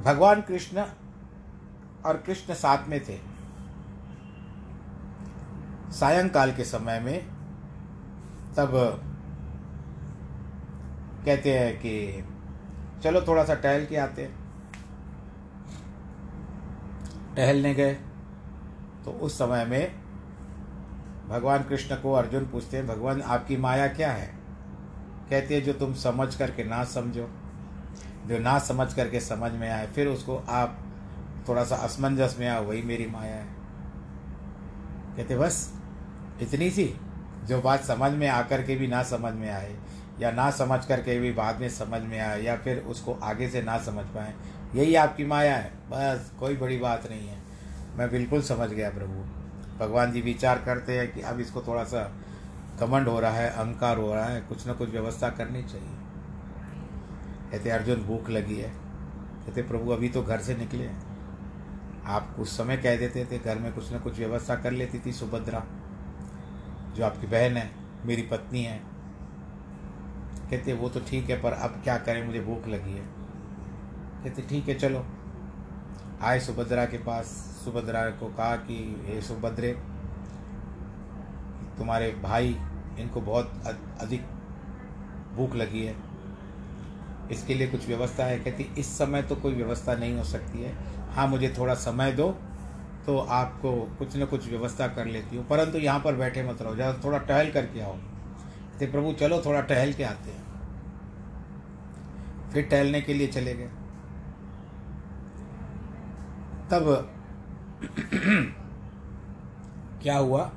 [0.05, 0.85] भगवान कृष्ण
[2.07, 3.18] और कृष्ण साथ में थे।
[5.92, 7.39] सायंकाल के समय में
[8.57, 8.71] तब
[11.25, 12.25] कहते हैं कि
[13.03, 14.39] चलो थोड़ा सा टहल के आते हैं।
[17.37, 17.95] टहलने गए
[19.05, 19.95] तो उस समय में
[21.29, 24.27] भगवान कृष्ण को अर्जुन पूछते हैं, भगवान, आपकी माया क्या है?
[25.31, 27.31] कहते हैं, जो तुम समझ करके ना समझो,
[28.27, 30.79] जो ना समझ करके समझ में आए, फिर उसको आप
[31.49, 33.47] थोड़ा सा असमंजस में आओ, वही मेरी माया है।
[35.17, 35.75] कहते बस,
[36.43, 36.95] इतनी सी?
[37.44, 39.76] जो बात समझ में आकर के भी ना समझ में आए,
[40.20, 43.62] या ना समझ करके भी बाद में समझ में आए, या फिर उसको आगे से
[43.62, 44.35] ना समझ पाए,
[44.74, 47.38] यही आपकी माया है। बस, कोई बड़ी बात नहीं है।
[47.96, 49.40] मैं बिल्कुल समझ गया प्रभु।
[49.79, 52.12] भगवान जी विचार करते हैं कि अब इसको थोड़ा सा
[52.81, 55.96] कमंड हो रहा है, अहंकार हो रहा है, कुछ ना कुछ व्यवस्था करनी चाहिए।
[57.53, 58.70] कहते, अर्जुन, भूख लगी है।
[59.46, 61.11] कहते, प्रभु, अभी तो घर से निकले हैं।
[62.07, 65.12] आप कुछ समय कह देते थे, घर में कुछ ना कुछ व्यवस्था कर लेती थी
[65.12, 65.66] सुभद्रा।
[66.94, 67.70] जो आपकी बहन है,
[68.05, 68.81] मेरी पत्नी है।
[70.50, 72.26] कहते, वो तो ठीक है, पर अब क्या करें?
[72.26, 73.05] मुझे भूख लगी है।
[74.24, 75.07] कहते, ठीक है, चलो।
[76.22, 77.24] आए सुभद्रा के पास।
[77.64, 79.72] सुभद्रा को कहा कि, हे सुभद्रे,
[81.79, 82.57] तुम्हारे भाई,
[82.98, 83.62] इनको बहुत
[84.00, 84.22] अधिक
[85.35, 85.96] भूख लगी है।
[87.31, 88.38] इसके लिए कुछ व्यवस्था है?
[88.38, 90.76] कहती, इस समय तो कोई व्यवस्था नहीं हो सकती है।
[91.11, 92.38] हाँ मुझे थोड़ा समय दो
[93.07, 96.75] तो आपको कुछ न कुछ व्यवस्था कर लेती हूँ। परंतु यहाँ पर बैठे मत रहो
[96.75, 97.97] ज़्यादा थोड़ा टहल करके आओ।
[98.81, 100.49] तो प्रभु, चलो थोड़ा टहल के आते हैं।
[102.53, 103.71] फिर टहलने के लिए चले गए।
[106.71, 107.17] तब
[110.03, 110.53] क्या हुआ?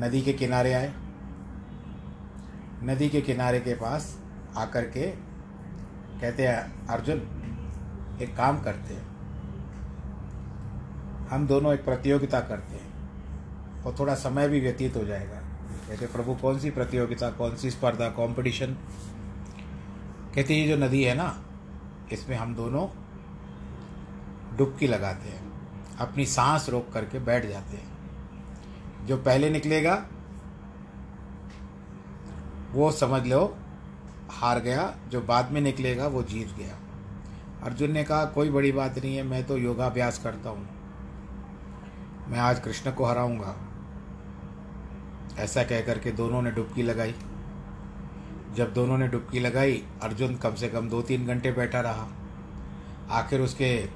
[0.00, 0.94] नदी के किनारे आए।
[2.82, 4.18] नदी के किनारे के पास
[4.56, 5.06] आकर के
[6.20, 7.18] कहते हैं, अर्जुन,
[8.22, 9.15] एक काम करते हैं।
[11.30, 12.96] हम दोनों एक प्रतियोगिता करते हैं।
[13.82, 15.36] और थोड़ा समय भी व्यतीत हो जाएगा।
[15.88, 18.76] कहते, प्रभु कौन सी प्रतियोगिता कौन सी स्पर्धा कंपटीशन
[20.34, 21.44] कहते, ये जो नदी है ना,
[22.12, 22.88] इसमें हम दोनों
[24.56, 25.52] डुबकी लगाते हैं।
[25.98, 27.96] अपनी सांस रोक करके बैठ जाते हैं।
[29.06, 30.06] जो पहले निकलेगा,
[32.72, 33.56] वो समझ लो,
[34.30, 36.78] हार गया। जो बाद में निकलेगा, वो जीत गया।
[37.62, 40.75] अर्जुन ने कहा, कोई बड़ी बात नहीं है, मैं तो योगाभ्यास करता हूँ।
[42.28, 43.56] मैं आज कृष्ण को हराऊँगा।
[45.38, 47.14] ऐसा कह करके दोनों ने डुबकी लगाई।
[48.54, 52.08] जब दोनों ने डुबकी लगाई, अर्जुन कम से कम दो तीन घंटे बैठा रहा।
[53.10, 53.86] आखिर उसके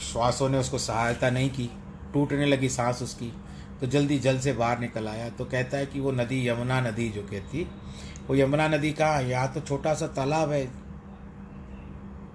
[0.00, 1.70] श्वासों ने उसको सहायता नहीं की।
[2.12, 3.32] टूटने लगी सांस उसकी।
[3.80, 7.08] तो जल्दी जल से बाहर निकल आया। तो कहता है कि वो नदी यमुना नदी
[7.08, 7.68] जो कहती,
[8.28, 10.66] वो यमुना नदी कहाँ यहाँ तो छोटा सा तालाब है।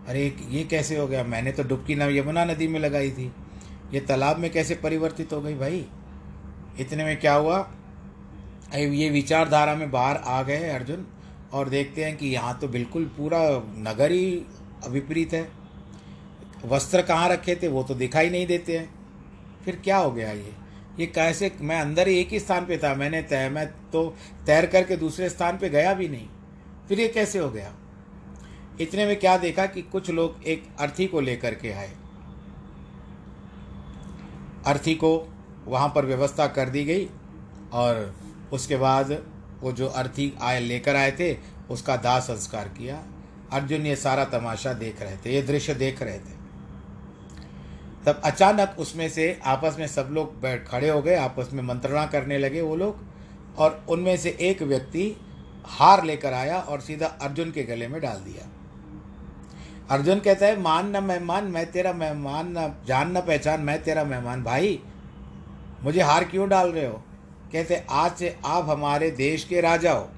[0.07, 1.23] अरे, ये कैसे हो गया?
[1.23, 3.33] मैंने तो डुबकी न यमुना नदी में लगाई थी।
[3.93, 5.85] ये तालाब में कैसे परिवर्तित हो गई भाई?
[6.79, 7.59] इतने में क्या हुआ?
[8.75, 11.05] ये विचारधारा में बाहर आ गए अर्जुन
[11.53, 13.39] और देखते हैं कि यहाँ तो बिल्कुल पूरा
[13.79, 14.45] नगर ही
[14.87, 15.47] विपरीत है।
[16.65, 18.89] वस्त्र कहाँ रखे थे वो तो दिखाई नहीं देते हैं।
[19.65, 20.53] फिर क्या हो गया ये?
[20.99, 24.65] ये कैसे, मैं अंदर ही एक ही स्थान पे था, मैंने तय, मैं तो तैर
[24.65, 26.27] करके दूसरे स्थान पे गया भी नहीं।
[26.87, 27.73] फिर ये कैसे हो गया?
[28.81, 31.91] इतने में क्या देखा कि कुछ लोग एक अर्थी को लेकर के आए।
[34.67, 35.29] अर्थी को
[35.65, 37.07] वहाँ पर व्यवस्था कर दी गई
[37.73, 38.15] और
[38.53, 39.11] उसके बाद
[39.61, 41.37] वो जो अर्थी आए, लेकर आए थे,
[41.69, 43.03] उसका दाह संस्कार किया।
[43.51, 46.35] अर्जुन ये सारा तमाशा देख रहे थे, ये दृश्य देख रहे थे।
[48.05, 52.05] तब अचानक उसमें से आपस में सब लोग बैठ खड़े हो गए, आपस में मंत्रणा
[52.05, 52.99] करने लगे वो लोग,
[53.57, 55.15] और उनमें से एक व्यक्ति
[55.65, 58.49] हार लेकर आया और सीधा अर्जुन के गले में डाल दिया।
[59.89, 64.03] अर्जुन कहता है, मान न मेहमान, मैं तेरा मेहमान न, जान न पहचान, मैं तेरा
[64.03, 64.79] मेहमान। भाई,
[65.83, 67.03] मुझे हार क्यों डाल रहे हो?
[67.53, 70.09] कहते, आज से आप हमारे देश के राजा हो।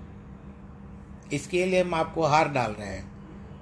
[1.33, 3.11] इसके लिए हम आपको हार डाल रहे हैं।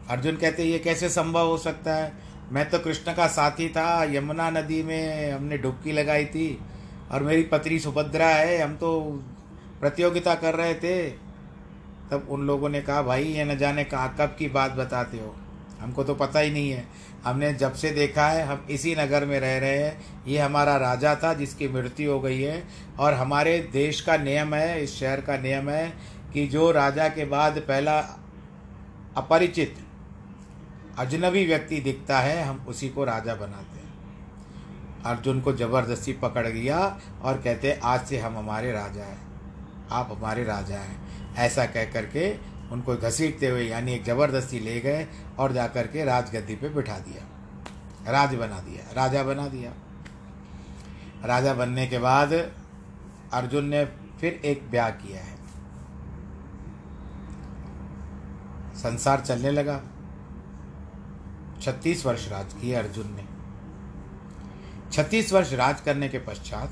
[0.10, 2.14] अर्जुन कहते, ये कैसे संभव हो सकता है?
[2.52, 6.60] मैं तो कृष्ण का साथी था, यमुना नदी में हमने डुबकी लगाई थी
[7.12, 9.02] और मेरी पत्नी सुभद्रा है, हम तो
[9.80, 11.10] प्रतियोगिता कर रहे थे।
[12.12, 15.36] तब उन लोगों ने कहा, भाई, ये न जाने कहाँ, कब की बात बताते हो?
[15.80, 16.88] हमको तो पता ही नहीं है।
[17.24, 21.16] हमने जब से देखा है, हम इसी नगर में रह रहे हैं। ये हमारा राजा
[21.16, 22.68] था जिसकी मृत्यु हो गई है।
[23.00, 25.94] और हमारे देश का नियम है, इस शहर का नियम है
[26.34, 28.00] कि जो राजा के बाद पहला
[29.18, 29.78] अपरिचित
[30.98, 33.88] अजनबी व्यक्ति दिखता है, हम उसी को राजा बनाते हैं।
[35.06, 39.28] अर्जुन को ज़बरदस्ती पकड़ लिया और कहते, आज से हम हमारे राजा हैं।
[39.92, 45.08] आप हमारे राजा हैं। ऐसा कह करके उनको घसीटते हुए यानी एक ज़बरदस्ती ले गए
[45.40, 47.24] और जा कर के राजगद्दी पे बिठा दिया।
[48.12, 49.72] राज बना दिया, राजा बना दिया।
[51.26, 52.34] राजा बनने के बाद
[53.34, 53.86] अर्जुन ने
[54.20, 55.36] फिर एक ब्याह किया है।
[58.76, 59.82] संसार चलने लगा।
[61.62, 63.26] छत्तीस वर्ष राज किए अर्जुन ने।
[64.92, 66.70] छत्तीस वर्ष राज करने के पश्चात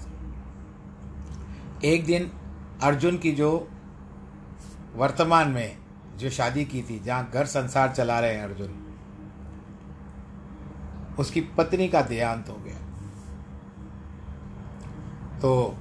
[1.86, 2.32] एक दिन
[2.84, 3.50] अर्जुन की जो
[4.96, 5.78] वर्तमान में
[6.18, 8.82] जो शादी की थी, जहाँ घर संसार चला रहे हैं अर्जुन,
[11.20, 12.76] उसकी पत्नी का देहांत हो गया।
[15.40, 15.78] तो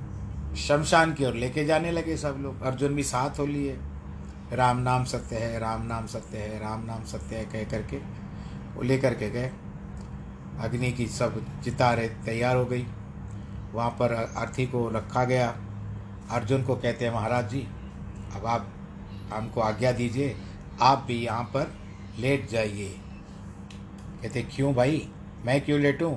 [0.57, 3.79] शमशान की ओर लेके जाने लगे सब लोग। अर्जुन भी साथ हो लिए।
[4.53, 7.97] राम नाम सत्य है, राम नाम सत्य है, राम नाम सत्य है कह करके
[8.75, 9.51] वो लेकर के गए।
[10.61, 12.87] अग्नि की सब चितारें तैयार हो गई।
[13.73, 15.57] वहाँ पर अर्थी को रखा गया।
[16.31, 17.69] अर्जुन को कहते हैं, महाराज जी,
[18.37, 18.74] अब आप
[19.35, 20.37] हमको आज्ञा दीजिए,
[20.81, 21.75] आप भी यहाँ पर
[22.19, 22.95] लेट जाइए।
[24.23, 25.09] कहते, क्यों भाई?
[25.45, 26.13] मैं क्यों लेटूं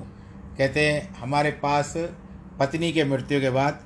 [0.58, 1.94] कहते, हमारे पास
[2.60, 3.82] पत्नी के मृत्यु के बाद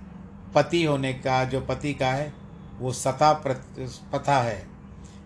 [0.55, 2.33] पति होने का, जो पति का है,
[2.79, 4.67] वो सता प्रथा है।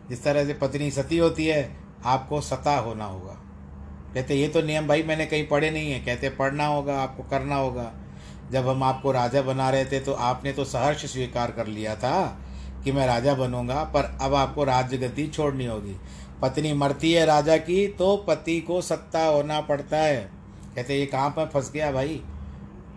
[0.08, 3.36] जिस तरह से पत्नी सती होती है, आपको सता होना होगा।
[4.14, 7.56] कहते, ये तो नियम भाई मैंने कहीं पढ़े नहीं है। कहते, पढ़ना होगा, आपको करना
[7.56, 7.92] होगा।
[8.52, 12.38] जब हम आपको राजा बना रहे थे तो आपने तो सहर्ष स्वीकार कर लिया था।
[12.86, 15.94] कि मैं राजा बनूँगा, पर अब आपको राज्य गति छोड़नी होगी।
[16.42, 20.20] पत्नी मरती है राजा की तो पति को सत्ता होना पड़ता है।
[20.76, 22.20] कहते, ये कहाँ पर फंस गया भाई?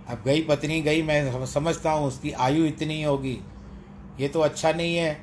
[0.10, 3.38] अब गई पत्नी, गई मैं समझता हूँ, उसकी आयु इतनी होगी।
[4.19, 5.13] ये तो अच्छा नहीं है।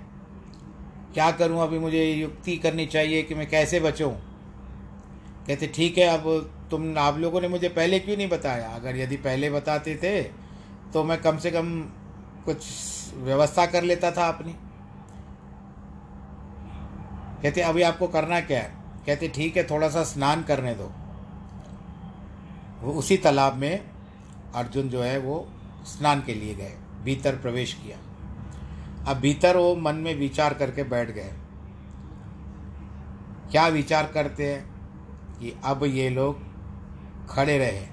[1.14, 4.12] क्या करूँ अभी मुझे युक्ति करनी चाहिए कि मैं कैसे बचूँ?
[5.46, 8.68] कहते, ठीक है, अब तुम, आप लोगों ने मुझे पहले क्यों नहीं बताया?
[8.70, 10.22] अगर यदि पहले बताते थे
[10.92, 11.80] तो मैं कम से कम
[12.44, 12.64] कुछ
[13.16, 14.52] व्यवस्था कर लेता था अपनी।
[17.42, 18.74] कहते, अभी आपको करना क्या है?
[19.06, 20.92] कहते, ठीक है थोड़ा सा स्नान करने दो।
[22.80, 23.90] वो उसी तालाब में
[24.54, 25.48] अर्जुन जो है, वो
[25.84, 27.98] स्नान के लिए गए, भीतर प्रवेश किया।
[29.10, 31.32] अब भीतर वो मन में विचार करके बैठ गए।
[33.50, 34.64] क्या विचार करते हैं
[35.38, 36.38] कि अब ये लोग
[37.28, 37.86] खड़े रहे।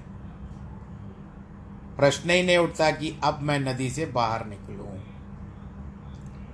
[1.96, 4.93] प्रश्न ही नहीं उठता कि अब मैं नदी से बाहर निकलूं।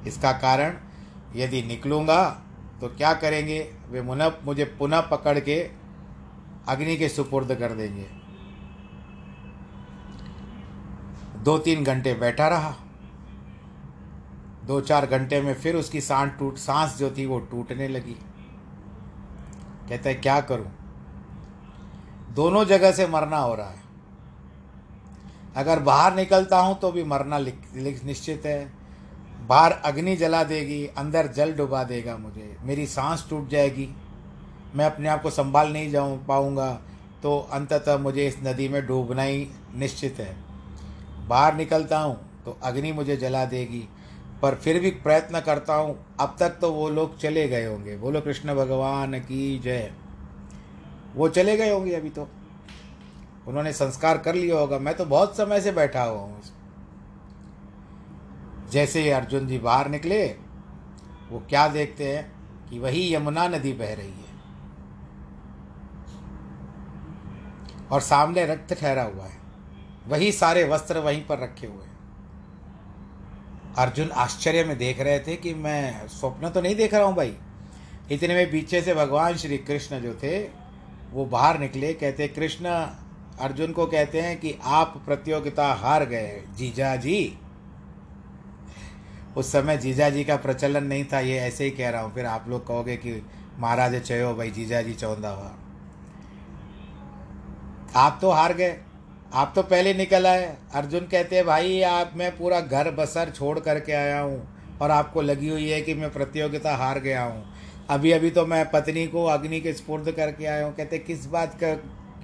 [0.06, 0.76] इसका कारण,
[1.36, 2.22] यदि निकलूँगा
[2.80, 3.60] तो क्या करेंगे?
[3.90, 5.60] वे मुनः मुझे पुनः पकड़ के
[6.68, 8.06] अग्नि के सुपुर्द कर देंगे।
[11.40, 12.74] दो तीन घंटे बैठा रहा।
[14.66, 18.16] दो चार घंटे में फिर उसकी सांस टूट, सांस जो थी वो टूटने लगी।
[19.88, 20.70] कहता है, क्या करूँ?
[22.30, 23.82] दोनों जगह से मरना हो रहा है।
[25.56, 28.79] अगर बाहर निकलता हूँ तो भी मरना निश्चित है।
[29.50, 33.88] बाहर अग्नि जला देगी, अंदर जल डुबा देगा मुझे। मेरी सांस टूट जाएगी।
[34.74, 36.72] मैं अपने आप को संभाल नहीं जाऊँ, पाऊँगा।
[37.22, 40.36] तो अंततः मुझे इस नदी में डूबना ही निश्चित है।
[41.28, 43.88] बाहर निकलता हूँ तो अग्नि मुझे जला देगी।
[44.42, 48.20] पर फिर भी प्रयत्न करता हूँ, अब तक तो वो लोग चले गए होंगे। बोलो,
[48.20, 49.92] कृष्ण भगवान की जय।
[51.16, 52.28] वो चले गए होंगे अभी तो।
[53.48, 56.42] उन्होंने संस्कार कर लिया होगा। मैं तो बहुत समय से बैठा हुआ हूँ
[58.70, 60.26] जैसे ही अर्जुन जी बाहर निकले,
[61.30, 62.32] वो क्या देखते हैं
[62.70, 64.30] कि वही यमुना नदी बह रही है।
[67.92, 69.40] और सामने रक्त ठहरा हुआ है।
[70.08, 71.90] वही सारे वस्त्र वहीं पर रखे हुए हैं।
[73.78, 77.36] अर्जुन आश्चर्य में देख रहे थे कि मैं स्वप्न तो नहीं देख रहा हूँ भाई।
[78.12, 80.48] इतने में पीछे से भगवान श्री कृष्ण जो थे,
[81.10, 82.64] वो बाहर निकले, कहते, कृष्ण,
[83.40, 87.39] अर्जुन को कहते हैं कि आप प्रतियोगिता हार गए, जीजा जी।
[89.36, 92.26] उस समय जीजा जी का प्रचलन नहीं था, ये ऐसे ही कह रहा हूँ। फिर
[92.26, 93.26] आप लोग कहोगे कि
[93.58, 95.54] महाराज चयो भाई, जीजा जी चौंदा हुआ।
[97.96, 98.76] आप तो हार गए।
[99.34, 103.58] आप तो पहले निकल आए। अर्जुन कहते हैं, भाई, आप, मैं पूरा घर बसर छोड़
[103.58, 104.48] करके आया हूँ
[104.82, 107.44] और आपको लगी हुई है कि मैं प्रतियोगिता हार गया हूँ।
[107.90, 111.58] अभी अभी तो मैं पत्नी को अग्नि के स्पुर्द करके आया हूँ। कहते, किस बात
[111.64, 111.74] का,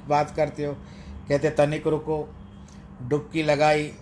[0.09, 0.73] बात करते हो?
[1.29, 2.35] कहते, तनिक रुको।
[3.03, 3.92] डुबकी लगाई,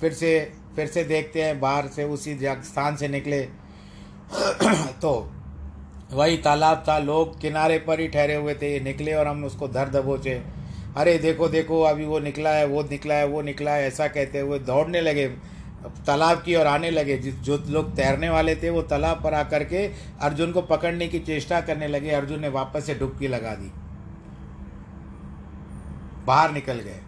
[0.00, 3.42] फिर से फिर से देखते हैं, बाहर से उसी स्थान से निकले।
[5.02, 5.32] तो
[6.12, 9.68] वही तालाब था, लोग किनारे पर ही ठहरे हुए थे, ये निकले और हम उसको
[9.68, 10.42] धर दबोचे।
[10.96, 14.38] अरे देखो देखो, अभी वो निकला है, वो निकला है, वो निकला है, ऐसा कहते
[14.38, 15.28] हुए दौड़ने लगे।
[16.06, 19.64] तालाब की ओर आने लगे, जिस जो लोग तैरने वाले थे, वो तालाब पर आकर
[19.64, 23.72] के अर्जुन को पकड़ने की चेष्टा करने लगे, अर्जुन ने वापस से डुबकी लगा दी।
[26.24, 27.00] बाहर निकल गए।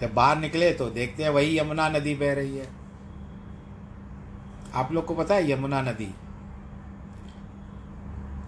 [0.00, 2.68] जब बाहर निकले तो देखते हैं वही यमुना नदी बह रही है।
[4.74, 6.08] आप लोग को पता है यमुना नदी?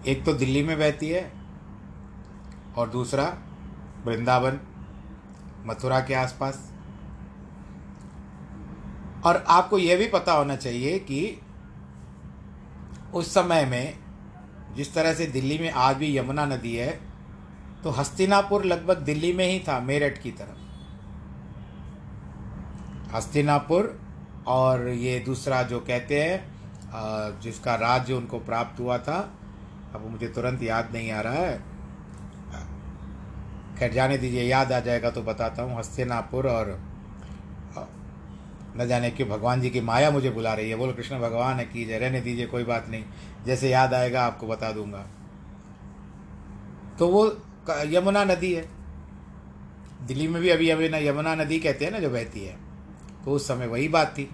[0.07, 1.31] एक तो दिल्ली में बहती है
[2.77, 3.25] और दूसरा
[4.05, 4.59] वृंदावन,
[5.65, 6.69] मथुरा के आसपास।
[9.25, 11.39] और आपको यह भी पता होना चाहिए कि
[13.13, 13.97] उस समय में
[14.75, 16.99] जिस तरह से दिल्ली में आज भी यमुना नदी है
[17.83, 20.62] तो हस्तिनापुर लगभग दिल्ली में ही था, मेरठ की तरफ़।
[23.13, 23.97] हस्तिनापुर
[24.47, 29.19] और ये दूसरा जो कहते हैं जिसका राज्य उनको प्राप्त हुआ था,
[29.95, 31.57] अब मुझे तुरंत याद नहीं आ रहा है।
[33.79, 36.77] खैर, जाने दीजिए, याद आ जाएगा तो बताता हूँ। हस्तिनापुर और
[38.77, 41.65] न जाने क्यों भगवान जी की माया मुझे बुला रही है। बोलो, कृष्ण भगवान है,
[41.65, 43.03] कीजिए, रहने दीजिए, कोई बात नहीं।
[43.45, 45.05] जैसे याद आएगा, आपको बता दूँगा।
[46.99, 47.25] तो वो
[47.87, 48.67] यमुना नदी है।
[50.07, 52.55] दिल्ली में भी अभी अभी ना यमुना नदी कहते हैं ना, जो बहती है।
[53.25, 54.29] तो उस समय वही बात थी।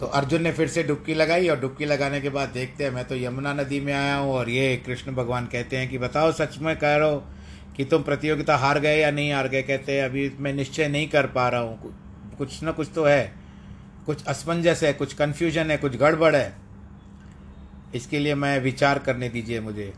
[0.00, 3.04] तो अर्जुन ने फिर से डुबकी लगाई और डुबकी लगाने के बाद देखते हैं, मैं
[3.04, 6.58] तो यमुना नदी में आया हूँ और ये कृष्ण भगवान कहते हैं कि बताओ, सच
[6.58, 7.10] में कह रहा
[7.76, 9.62] कि तुम प्रतियोगिता हार गए या नहीं हार गए?
[9.62, 11.94] कहते हैं, अभी मैं निश्चय नहीं कर पा रहा हूँ।
[12.38, 13.34] कुछ ना कुछ तो है।
[14.06, 16.56] कुछ असमंजस है, कुछ कन्फ्यूज़न है, कुछ गड़बड़ है।
[17.94, 19.92] इसके लिए मैं विचार करने दीजिए मुझे।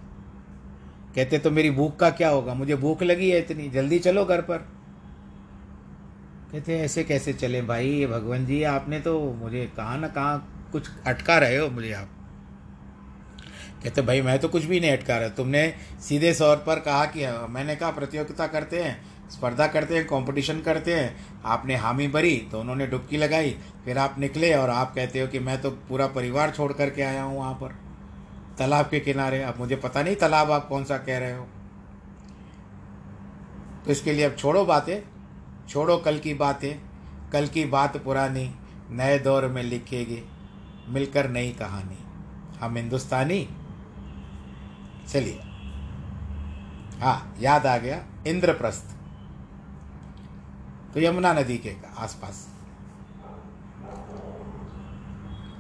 [1.15, 2.55] कहते तो मेरी भूख का क्या होगा?
[2.55, 4.78] मुझे भूख लगी है इतनी, जल्दी चलो घर पर।
[6.53, 7.89] कहते ऐसे कैसे चले भाई?
[7.89, 12.09] ये भगवान जी, आपने तो मुझे कहाँ ना कहाँ कुछ अटका रहे हो मुझे आप।
[13.85, 17.27] कहते, भाई, मैं तो कुछ भी नहीं अटका रहा। तुमने सीधे तौर पर कहा कि
[17.49, 22.61] मैंने कहा, प्रतियोगिता करते हैं, स्पर्धा करते हैं कंपटीशन करते हैं। आपने हामी भरी तो
[22.61, 23.51] उन्होंने डुबकी लगाई,
[23.85, 27.23] फिर आप निकले और आप कहते हो कि, मैं तो पूरा परिवार छोड़ करके आया
[27.23, 27.75] हूँ वहाँ पर।
[28.59, 31.47] तालाब के किनारे, अब मुझे पता नहीं तालाब आप कौन सा कह रहे हो।
[33.85, 35.18] तो इसके लिए अब छोड़ो बातें।
[35.69, 36.81] छोड़ो कल की बातें,
[37.31, 38.55] कल की बात पुरानी,
[38.91, 40.23] नए दौर में लिखेगी,
[40.89, 41.99] मिलकर नई कहानी।
[42.61, 43.49] हम हिंदुस्तानी?
[45.09, 45.41] चलिए।
[47.01, 48.85] हाँ याद आ गया, इंद्रप्रस्थ।
[50.95, 52.49] तो यमुना नदी के आसपास।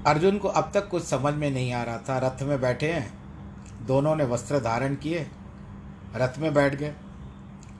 [0.07, 3.19] अर्जुन को अब तक कुछ समझ में नहीं आ रहा था। रथ में बैठे हैं।
[3.87, 5.31] दोनों ने वस्त्र धारण किए।
[6.17, 6.95] रथ में बैठ गए।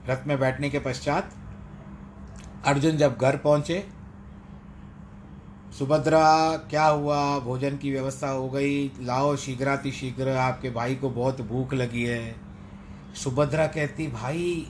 [0.09, 1.33] रथ में बैठने के पश्चात
[2.65, 3.83] अर्जुन जब घर पहुँचे,
[5.79, 7.39] सुभद्रा, क्या हुआ?
[7.39, 12.35] भोजन की व्यवस्था हो गई। लाओ शीघ्राति शीघ्र, आपके भाई को बहुत भूख लगी है।
[13.15, 14.67] सुभद्रा कहती, भाई,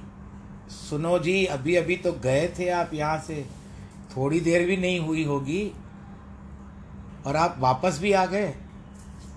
[0.69, 3.45] सुनो जी अभी अभी तो गए थे आप यहाँ से।
[4.17, 5.71] थोड़ी देर भी नहीं हुई होगी
[7.25, 8.53] और आप वापस भी आ गए।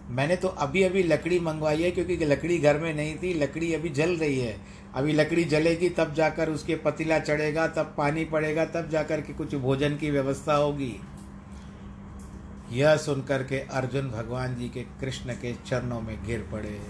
[0.09, 3.88] मैंने तो अभी अभी लकड़ी मंगवाई है, क्योंकि लकड़ी घर में नहीं थी। लकड़ी अभी
[3.88, 4.57] जल रही है।
[4.95, 9.55] अभी लकड़ी जलेगी, तब जाकर उसके पतीला चढ़ेगा, तब पानी पड़ेगा, तब जाकर के कुछ
[9.55, 11.01] भोजन की व्यवस्था होगी।
[12.72, 16.80] यह सुनकर के अर्जुन भगवान जी के कृष्ण के चरणों में गिर पड़े।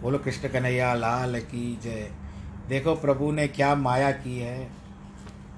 [0.00, 2.10] बोलो, कृष्ण कन्हैया, लाल की जय।
[2.68, 4.70] देखो, प्रभु ने क्या माया की है।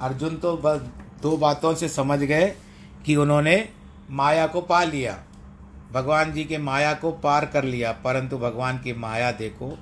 [0.00, 0.80] अर्जुन तो बस
[1.22, 2.56] दो बातों से समझ गए
[3.06, 3.68] कि उन्होंने
[4.10, 5.24] माया को पा लिया।
[5.92, 9.78] भगवान जी के माया को पार कर लिया, परंतु भगवान की माया देखो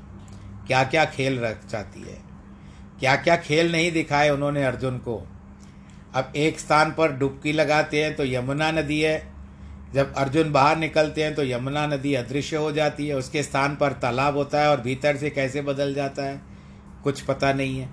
[0.71, 2.17] क्या क्या खेल रख जाती है?
[3.01, 5.17] क्या क्या खेल नहीं दिखाए उन्होंने अर्जुन को?
[6.15, 9.33] अब एक स्थान पर डुबकी लगाते हैं तो यमुना नदी है।
[9.95, 13.93] जब अर्जुन बाहर निकलते हैं तो यमुना नदी अदृश्य हो जाती है। उसके स्थान पर
[13.93, 16.41] तालाब होता है और भीतर से कैसे बदल जाता है?
[17.05, 17.89] कुछ पता नहीं है।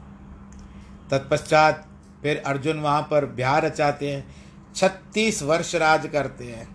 [1.12, 1.86] तत्पश्चात
[2.22, 4.26] फिर अर्जुन वहाँ पर ब्याह रचाते हैं।
[4.76, 6.68] छत्तीस वर्ष राज करते हैं।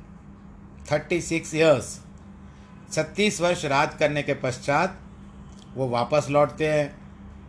[0.93, 1.99] थर्टी सिक्स ईयर्स
[2.93, 4.99] छत्तीस वर्ष राज करने के पश्चात
[5.75, 6.91] वो वापस लौटते हैं।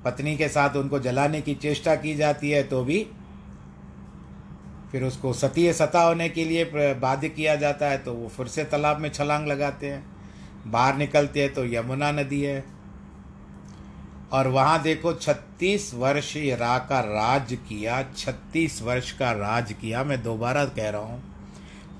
[0.05, 3.05] पत्नी के साथ उनको जलाने की चेष्टा की जाती है तो भी
[4.91, 8.63] फिर उसको सतीय सता होने के लिए बाध्य किया जाता है तो वो फिर से
[8.63, 10.03] तालाब में छलांग लगाते हैं।
[10.67, 12.63] बाहर निकलते हैं तो यमुना नदी है।
[14.33, 20.21] और वहाँ देखो छत्तीस वर्ष रा का राज किया, छत्तीस वर्ष का राज किया। मैं
[20.23, 21.21] दोबारा कह रहा हूँ।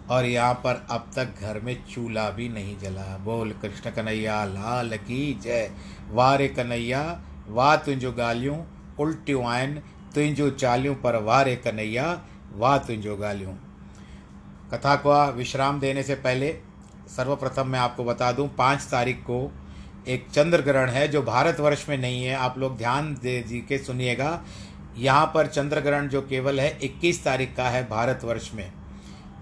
[0.10, 4.98] और यहाँ पर अब तक घर में चूल्हा भी नहीं जला। बोल, कृष्ण कन्हैया, लाल
[4.98, 5.70] की जय।
[6.12, 8.58] वारे कन्हैया, वाह तुंहिंजो ॻाल्हियूं,
[9.00, 9.82] उल्टियूं आहिनि,
[10.16, 12.22] तुंहिंजूं चालियूं पर वारे कन्हैया,
[12.56, 13.54] वाह तुंहिंजो ॻाल्हियूं।
[14.74, 16.58] कथा को विश्राम देने से पहले
[17.16, 19.52] सर्वप्रथम मैं आपको बता दूँ, पाँच तारीख को
[20.08, 23.78] एक चंद्र ग्रहण है जो भारतवर्ष में नहीं है। आप लोग ध्यान दे, जी के
[23.78, 24.42] सुनिएगा।
[24.98, 28.72] यहाँ पर चंद्र ग्रहण जो केवल है 21 तारीख का है भारतवर्ष में।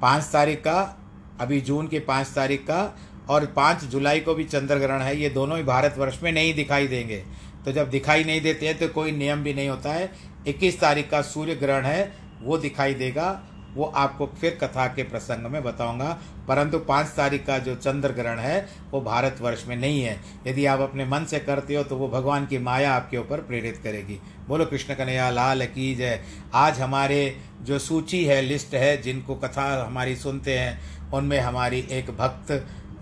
[0.01, 0.97] पाँच तारीख का,
[1.39, 2.97] अभी जून के पाँच तारीख का
[3.29, 6.87] और पाँच जुलाई को भी चंद्र ग्रहण है, ये दोनों ही भारतवर्ष में नहीं दिखाई
[6.87, 7.23] देंगे।
[7.65, 10.11] तो जब दिखाई नहीं देते हैं तो कोई नियम भी नहीं होता है।
[10.47, 12.11] इक्कीस तारीख का सूर्य ग्रहण है,
[12.41, 13.41] वो दिखाई देगा,
[13.73, 16.17] वो आपको फिर कथा के प्रसंग में बताऊँगा।
[16.47, 20.79] परंतु पाँच तारीख का जो चंद्र ग्रहण है, वो भारतवर्ष में नहीं है। यदि आप
[20.79, 24.65] अपने मन से करते हो तो वो भगवान की माया आपके ऊपर प्रेरित करेगी। बोलो,
[24.65, 26.19] कृष्ण कन्हैया, लाल की जय।
[26.53, 30.79] आज हमारे जो सूची है, लिस्ट है, जिनको कथा हमारी सुनते हैं,
[31.11, 32.51] उनमें हमारी एक भक्त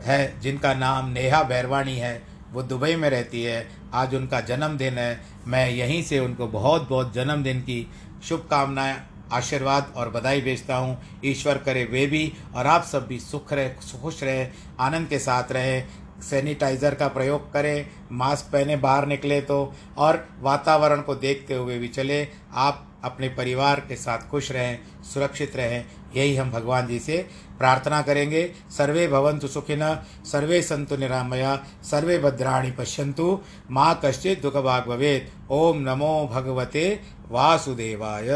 [0.04, 2.22] है, जिनका नाम नेहा बैरवाणी है,
[2.52, 7.14] वो दुबई में रहती है। आज उनका जन्मदिन है। मैं यहीं से उनको बहुत बहुत
[7.14, 7.86] जन्मदिन की
[8.24, 8.96] शुभकामनाएँ,
[9.32, 13.70] आशीर्वाद और बधाई भेजता हूँ। ईश्वर करे वे भी और आप सब भी सुख रहे,
[14.02, 14.48] खुश रहे,
[14.80, 15.82] आनंद के साथ रहे।
[16.22, 21.88] सैनिटाइज़र का प्रयोग करें, मास्क पहने बाहर निकले तो। और वातावरण को देखते हुए भी
[21.88, 25.86] चले। आप अपने परिवार के साथ खुश रहें, सुरक्षित रहें,
[26.16, 27.18] यही हम भगवान जी से
[27.58, 29.84] प्रार्थना करेंगे। सर्वे भवंतु सुखिन,
[30.26, 33.40] सर्वे संतु निरामया, सर्वे भद्राणी पश्यंतु
[33.72, 38.30] माँ कश्चित दुख भाग भवेद ओम नमो भगवते वासुदेवाय।